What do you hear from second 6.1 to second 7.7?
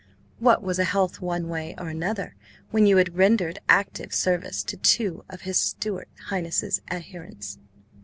Highness's adherents?